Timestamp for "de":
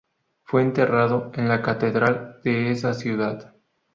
2.43-2.71